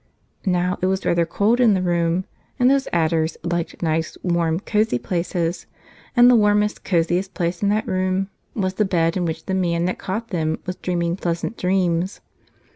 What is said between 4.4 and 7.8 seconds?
cozy places; and the warmest, coziest place in